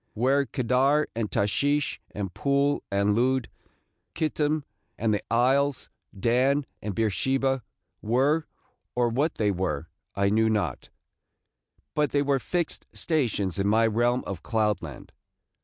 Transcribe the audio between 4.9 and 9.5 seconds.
and the Isles, Dan and Beersheba, were, or what